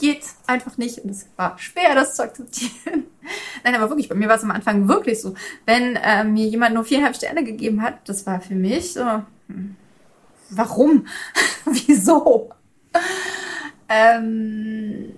[0.00, 3.04] geht einfach nicht und es war schwer, das zu akzeptieren.
[3.64, 5.34] Nein, aber wirklich, bei mir war es am Anfang wirklich so.
[5.66, 9.76] Wenn äh, mir jemand nur viereinhalb Sterne gegeben hat, das war für mich so, hm,
[10.50, 11.06] warum?
[11.66, 12.50] Wieso?
[13.88, 15.12] Ähm,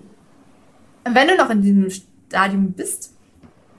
[1.05, 3.13] wenn du noch in diesem Stadium bist,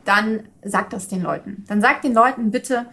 [0.05, 1.65] dann sag das den Leuten.
[1.69, 2.87] Dann sag den Leuten bitte,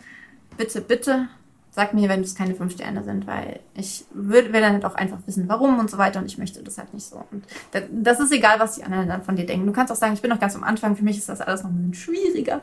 [0.58, 1.30] bitte, bitte,
[1.72, 4.96] sag mir, wenn es keine fünf Sterne sind, weil ich will, will dann halt auch
[4.96, 7.24] einfach wissen, warum und so weiter und ich möchte das halt nicht so.
[7.32, 7.46] Und
[7.92, 9.66] das ist egal, was die anderen dann von dir denken.
[9.66, 11.64] Du kannst auch sagen, ich bin noch ganz am Anfang, für mich ist das alles
[11.64, 12.62] noch ein bisschen schwieriger.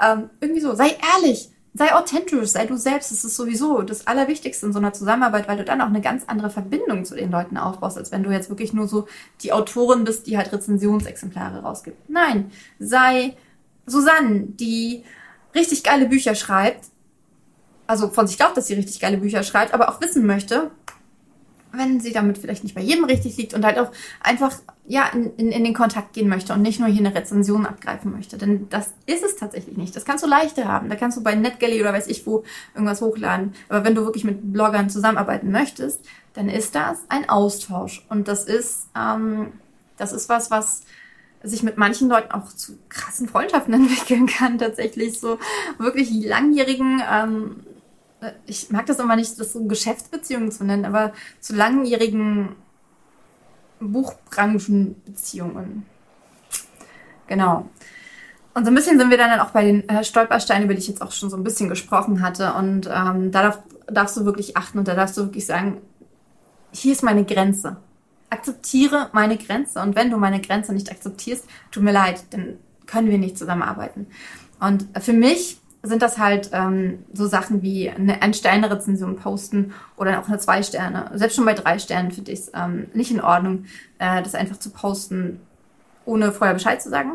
[0.00, 3.10] Ähm, irgendwie so, sei ehrlich, sei authentisch, sei du selbst.
[3.10, 6.24] Das ist sowieso das Allerwichtigste in so einer Zusammenarbeit, weil du dann auch eine ganz
[6.26, 9.08] andere Verbindung zu den Leuten aufbaust, als wenn du jetzt wirklich nur so
[9.40, 12.10] die Autorin bist, die halt Rezensionsexemplare rausgibt.
[12.10, 13.34] Nein, sei
[13.86, 15.04] Susanne, die
[15.54, 16.91] richtig geile Bücher schreibt,
[17.92, 20.70] also von sich glaubt, dass sie richtig geile Bücher schreibt, aber auch wissen möchte,
[21.72, 24.54] wenn sie damit vielleicht nicht bei jedem richtig liegt und halt auch einfach
[24.86, 28.10] ja in, in, in den Kontakt gehen möchte und nicht nur hier eine Rezension abgreifen
[28.10, 28.38] möchte.
[28.38, 29.94] Denn das ist es tatsächlich nicht.
[29.94, 30.88] Das kannst du leichter haben.
[30.88, 33.52] Da kannst du bei NetGalley oder weiß ich wo irgendwas hochladen.
[33.68, 36.00] Aber wenn du wirklich mit Bloggern zusammenarbeiten möchtest,
[36.32, 38.06] dann ist das ein Austausch.
[38.08, 39.52] Und das ist, ähm,
[39.98, 40.84] das ist was, was
[41.42, 45.38] sich mit manchen Leuten auch zu krassen Freundschaften entwickeln kann, tatsächlich so
[45.78, 47.56] wirklich langjährigen ähm,
[48.46, 52.56] ich mag das immer nicht, das so Geschäftsbeziehungen zu nennen, aber zu langjährigen
[53.80, 55.84] Buchbranchenbeziehungen.
[57.26, 57.68] Genau.
[58.54, 60.88] Und so ein bisschen sind wir dann auch bei den äh, Stolpersteinen, über die ich
[60.88, 62.52] jetzt auch schon so ein bisschen gesprochen hatte.
[62.54, 65.80] Und ähm, da darf, darfst du wirklich achten und da darfst du wirklich sagen,
[66.70, 67.78] hier ist meine Grenze.
[68.28, 69.80] Akzeptiere meine Grenze.
[69.80, 74.06] Und wenn du meine Grenze nicht akzeptierst, tut mir leid, dann können wir nicht zusammenarbeiten.
[74.60, 80.28] Und für mich sind das halt ähm, so Sachen wie eine Ein-Sterne-Rezension posten oder auch
[80.28, 81.10] eine Zwei-Sterne.
[81.14, 83.64] Selbst schon bei drei Sternen finde ich es ähm, nicht in Ordnung,
[83.98, 85.40] äh, das einfach zu posten,
[86.04, 87.14] ohne vorher Bescheid zu sagen.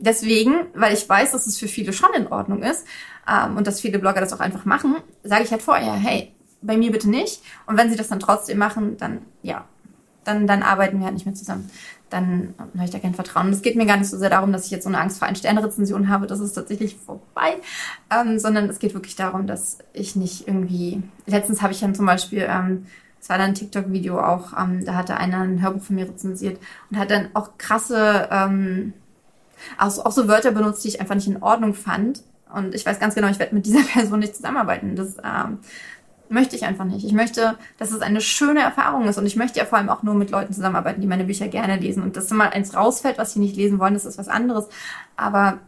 [0.00, 2.86] Deswegen, weil ich weiß, dass es für viele schon in Ordnung ist
[3.28, 6.76] ähm, und dass viele Blogger das auch einfach machen, sage ich halt vorher, hey, bei
[6.76, 7.42] mir bitte nicht.
[7.66, 9.64] Und wenn sie das dann trotzdem machen, dann ja,
[10.24, 11.70] dann, dann arbeiten wir halt nicht mehr zusammen
[12.10, 13.52] dann habe ich da kein Vertrauen.
[13.52, 15.28] Es geht mir gar nicht so sehr darum, dass ich jetzt so eine Angst vor
[15.28, 17.56] Ein-Sterne-Rezension habe, das ist tatsächlich vorbei,
[18.10, 22.06] ähm, sondern es geht wirklich darum, dass ich nicht irgendwie, letztens habe ich dann zum
[22.06, 22.86] Beispiel, ähm,
[23.20, 26.58] es war dann ein TikTok-Video auch, ähm, da hatte einer ein Hörbuch von mir rezensiert
[26.90, 28.94] und hat dann auch krasse, ähm,
[29.76, 32.22] auch, auch so Wörter benutzt, die ich einfach nicht in Ordnung fand.
[32.54, 34.96] Und ich weiß ganz genau, ich werde mit dieser Person nicht zusammenarbeiten.
[34.96, 35.58] Das ähm,
[36.28, 37.04] möchte ich einfach nicht.
[37.04, 40.02] Ich möchte, dass es eine schöne Erfahrung ist und ich möchte ja vor allem auch
[40.02, 42.02] nur mit Leuten zusammenarbeiten, die meine Bücher gerne lesen.
[42.02, 44.68] Und dass mal eins rausfällt, was sie nicht lesen wollen, das ist was anderes.
[45.16, 45.58] Aber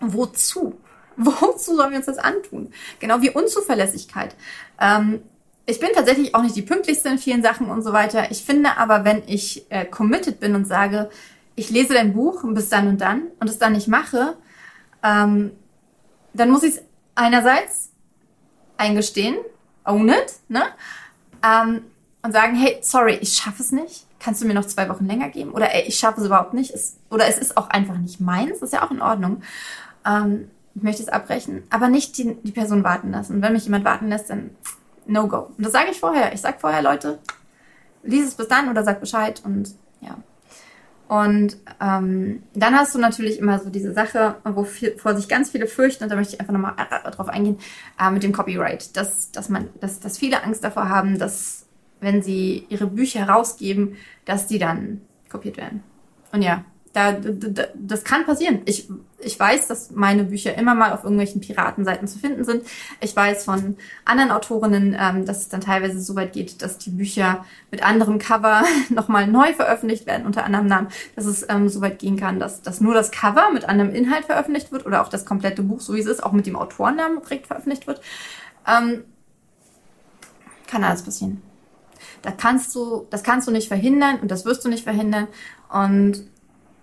[0.00, 0.78] wozu?
[1.16, 2.72] Wozu sollen wir uns das antun?
[2.98, 4.34] Genau wie Unzuverlässigkeit.
[4.80, 5.20] Ähm,
[5.66, 8.30] ich bin tatsächlich auch nicht die pünktlichste in vielen Sachen und so weiter.
[8.30, 11.10] Ich finde aber, wenn ich äh, committed bin und sage,
[11.56, 14.36] ich lese dein Buch bis dann und dann und es dann nicht mache,
[15.02, 15.52] ähm,
[16.32, 16.82] dann muss ich es
[17.14, 17.89] einerseits
[18.80, 19.36] eingestehen,
[19.84, 20.62] own it, ne?
[21.42, 21.82] Ähm,
[22.22, 24.06] und sagen, hey, sorry, ich schaffe es nicht.
[24.18, 25.52] Kannst du mir noch zwei Wochen länger geben?
[25.52, 26.70] Oder ey, ich schaffe es überhaupt nicht.
[26.70, 28.60] Es, oder es ist auch einfach nicht meins.
[28.60, 29.42] Ist ja auch in Ordnung.
[30.04, 33.36] Ähm, ich möchte es abbrechen, aber nicht die, die Person warten lassen.
[33.36, 34.50] Und wenn mich jemand warten lässt, dann
[35.06, 35.50] no go.
[35.56, 36.32] Und das sage ich vorher.
[36.32, 37.18] Ich sage vorher, Leute,
[38.02, 40.16] lies es bis dann oder sag Bescheid und ja.
[41.10, 46.04] Und ähm, dann hast du natürlich immer so diese Sache, wovor sich ganz viele fürchten,
[46.04, 47.58] und da möchte ich einfach nochmal äh, drauf eingehen,
[48.00, 48.96] äh, mit dem Copyright.
[48.96, 51.66] Dass, dass, man, dass, dass viele Angst davor haben, dass
[51.98, 55.82] wenn sie ihre Bücher rausgeben, dass die dann kopiert werden.
[56.30, 58.62] Und ja, da, da, das kann passieren.
[58.64, 58.88] Ich,
[59.20, 62.64] ich weiß, dass meine Bücher immer mal auf irgendwelchen Piratenseiten zu finden sind.
[63.00, 66.90] Ich weiß von anderen Autorinnen, ähm, dass es dann teilweise so weit geht, dass die
[66.90, 71.80] Bücher mit anderem Cover nochmal neu veröffentlicht werden, unter anderem Namen, dass es ähm, so
[71.80, 75.08] weit gehen kann, dass, dass nur das Cover mit anderem Inhalt veröffentlicht wird oder auch
[75.08, 78.00] das komplette Buch, so wie es ist, auch mit dem Autorennamen direkt veröffentlicht wird.
[78.66, 79.04] Ähm,
[80.66, 81.42] kann alles passieren.
[82.22, 85.28] Da kannst du, das kannst du nicht verhindern und das wirst du nicht verhindern.
[85.72, 86.29] Und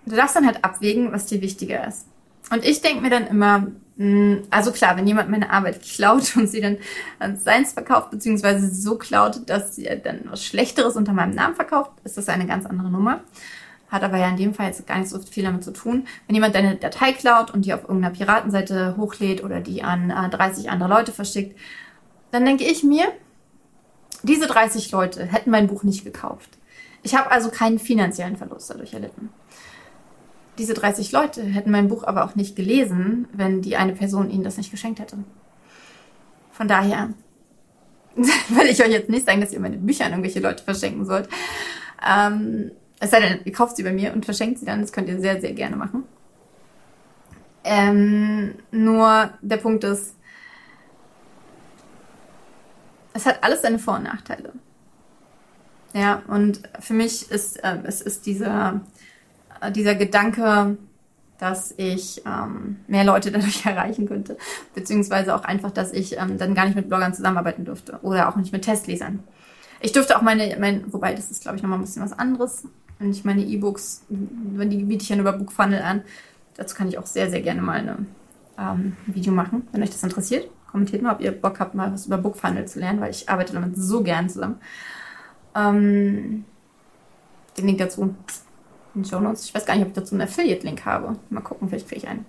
[0.08, 2.06] Du darfst dann halt abwägen, was dir wichtiger ist.
[2.50, 3.68] Und ich denke mir dann immer,
[3.98, 6.78] hm, also klar, wenn jemand meine Arbeit klaut und sie dann
[7.20, 11.92] als seins verkauft, beziehungsweise so klaut, dass sie dann was Schlechteres unter meinem Namen verkauft,
[12.04, 13.22] ist das eine ganz andere Nummer.
[13.90, 16.08] Hat aber ja in dem Fall jetzt gar nicht so viel damit zu tun.
[16.28, 20.66] Wenn jemand deine Datei klaut und die auf irgendeiner Piratenseite hochlädt oder die an 30
[20.66, 21.58] äh, andere Leute verschickt,
[22.32, 23.06] dann denke ich mir,
[24.24, 26.50] diese 30 Leute hätten mein Buch nicht gekauft.
[27.04, 29.30] Ich habe also keinen finanziellen Verlust dadurch erlitten
[30.58, 34.44] diese 30 Leute hätten mein Buch aber auch nicht gelesen, wenn die eine Person ihnen
[34.44, 35.18] das nicht geschenkt hätte.
[36.52, 37.14] Von daher
[38.16, 41.30] will ich euch jetzt nicht sagen, dass ihr meine Bücher an irgendwelche Leute verschenken sollt.
[42.08, 44.82] Ähm, es sei denn, ihr kauft sie bei mir und verschenkt sie dann.
[44.82, 46.04] Das könnt ihr sehr, sehr gerne machen.
[47.64, 50.16] Ähm, nur der Punkt ist,
[53.14, 54.54] es hat alles seine Vor- und Nachteile.
[55.94, 58.82] Ja, und für mich ist äh, es ist dieser
[59.72, 60.78] dieser Gedanke,
[61.40, 64.38] dass ich ähm, mehr Leute dadurch erreichen könnte,
[64.74, 68.36] beziehungsweise auch einfach, dass ich ähm, dann gar nicht mit Bloggern zusammenarbeiten dürfte oder auch
[68.36, 69.20] nicht mit Testlesern.
[69.80, 72.64] Ich dürfte auch meine, mein, wobei das ist, glaube ich, nochmal ein bisschen was anderes,
[73.00, 76.02] wenn ich meine E-Books, wenn die biete ich ja über Bookfunnel an.
[76.56, 77.98] Dazu kann ich auch sehr, sehr gerne mal eine,
[78.58, 80.50] ähm, ein Video machen, wenn euch das interessiert.
[80.72, 83.54] Kommentiert mal, ob ihr Bock habt, mal was über Bookfunnel zu lernen, weil ich arbeite
[83.54, 84.60] damit so gern zusammen.
[85.56, 86.46] Ähm,
[87.58, 88.16] den Link dazu
[88.98, 89.46] den Show Notes.
[89.46, 91.16] Ich weiß gar nicht, ob ich dazu einen Affiliate-Link habe.
[91.30, 92.26] Mal gucken, vielleicht kriege ich einen.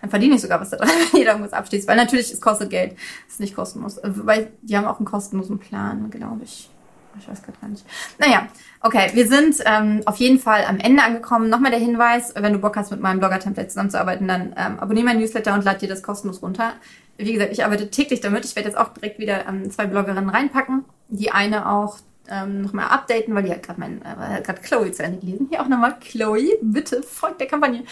[0.00, 1.88] Dann verdiene ich sogar was da dran, wenn jeder irgendwas abschließt.
[1.88, 2.96] Weil natürlich, es kostet Geld.
[3.26, 3.98] Es ist nicht kostenlos.
[3.98, 6.70] Äh, weil die haben auch einen kostenlosen Plan, glaube ich.
[7.18, 7.84] Ich weiß gerade gar nicht.
[8.18, 8.46] Naja,
[8.82, 11.48] okay, wir sind ähm, auf jeden Fall am Ende angekommen.
[11.48, 15.18] Nochmal der Hinweis, wenn du Bock hast, mit meinem Blogger-Template zusammenzuarbeiten, dann ähm, abonniere mein
[15.18, 16.74] Newsletter und lade dir das kostenlos runter.
[17.16, 18.44] Wie gesagt, ich arbeite täglich damit.
[18.44, 20.84] Ich werde jetzt auch direkt wieder ähm, zwei Bloggerinnen reinpacken.
[21.08, 21.96] Die eine auch
[22.30, 25.46] ähm, nochmal updaten, weil die hat gerade mein, äh, gerade Chloe zu Ende gelesen.
[25.50, 27.84] Hier auch nochmal Chloe, bitte folgt der Kampagne.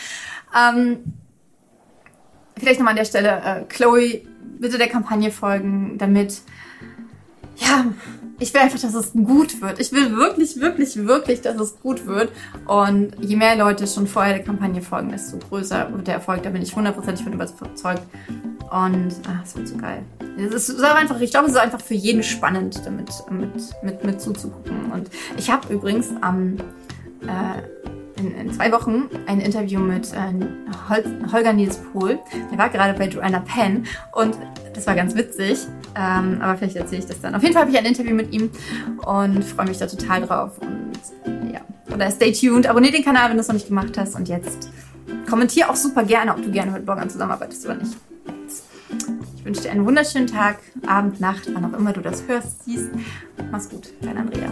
[0.56, 1.04] Ähm,
[2.58, 4.22] vielleicht nochmal an der Stelle, äh, Chloe,
[4.58, 6.42] bitte der Kampagne folgen, damit,
[7.56, 7.86] ja,
[8.38, 9.78] ich will einfach, dass es gut wird.
[9.80, 12.32] Ich will wirklich, wirklich, wirklich, dass es gut wird.
[12.66, 16.42] Und je mehr Leute schon vorher der Kampagne folgen, desto größer wird der Erfolg.
[16.42, 18.02] Da bin ich hundertprozentig von überzeugt.
[18.70, 20.02] Und ah, es wird so geil.
[20.36, 24.20] Es ist einfach, ich glaube, es ist einfach für jeden spannend, damit mit, mit, mit
[24.20, 24.90] zuzugucken.
[24.92, 26.56] Und ich habe übrigens am
[27.22, 27.62] äh,
[28.26, 30.32] in, in, zwei Wochen ein Interview mit äh,
[30.88, 32.18] Hol Holger Nils Pohl.
[32.50, 34.36] Der war gerade bei Joanna Penn und
[34.74, 35.58] das war ganz witzig.
[35.96, 37.34] Ähm, aber vielleicht erzähle ich das dann.
[37.34, 38.50] Auf jeden Fall habe ich ein Interview mit ihm
[39.04, 40.58] und freue mich da total drauf.
[40.58, 41.60] Und ja,
[41.92, 42.66] oder stay tuned.
[42.66, 44.14] Abonnier den Kanal, wenn du es noch nicht gemacht hast.
[44.14, 44.70] Und jetzt
[45.28, 47.96] kommentier auch super gerne, ob du gerne mit Bloggern zusammenarbeitest oder nicht.
[49.36, 52.88] Ich wünsche dir einen wunderschönen Tag, Abend, Nacht, wann auch immer du das hörst, siehst.
[53.50, 54.48] Mach's gut, dein Andrea.